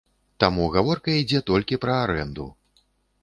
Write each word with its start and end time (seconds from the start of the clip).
Таму 0.43 0.63
гаворка 0.75 1.13
ідзе 1.21 1.41
толькі 1.51 1.79
пра 1.83 1.97
арэнду. 2.05 2.47